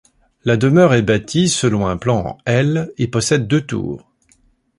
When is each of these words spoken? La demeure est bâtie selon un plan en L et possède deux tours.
La 0.45 0.57
demeure 0.57 0.95
est 0.95 1.03
bâtie 1.03 1.47
selon 1.47 1.85
un 1.85 1.95
plan 1.95 2.17
en 2.29 2.37
L 2.47 2.91
et 2.97 3.07
possède 3.07 3.45
deux 3.45 3.61
tours. 3.61 4.11